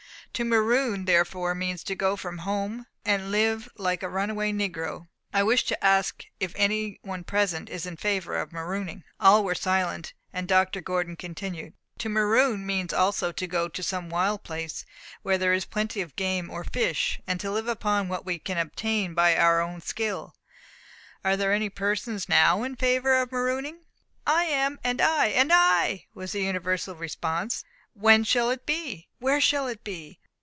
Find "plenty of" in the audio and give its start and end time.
15.65-16.15